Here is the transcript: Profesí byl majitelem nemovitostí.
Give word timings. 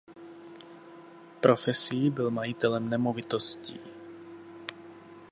Profesí 1.41 2.09
byl 2.09 2.31
majitelem 2.31 2.89
nemovitostí. 2.89 3.79